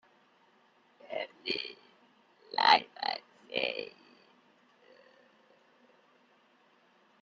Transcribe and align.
Berlin: 1.09 1.27
Live 2.57 2.87
at 3.03 3.21
St. 3.51 3.93